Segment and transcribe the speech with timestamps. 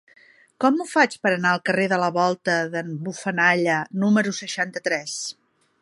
[0.63, 3.77] Com ho faig per anar al carrer de la Volta d'en Bufanalla
[4.07, 5.21] número seixanta-tres?